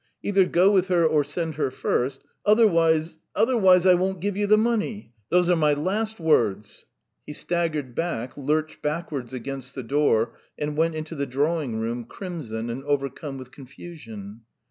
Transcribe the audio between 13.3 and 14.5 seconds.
with confusion.